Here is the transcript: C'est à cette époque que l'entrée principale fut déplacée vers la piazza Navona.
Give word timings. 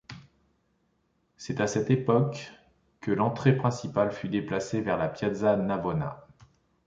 C'est 1.37 1.61
à 1.61 1.67
cette 1.67 1.91
époque 1.91 2.51
que 3.01 3.11
l'entrée 3.11 3.55
principale 3.55 4.11
fut 4.11 4.29
déplacée 4.29 4.81
vers 4.81 4.97
la 4.97 5.07
piazza 5.07 5.55
Navona. 5.55 6.25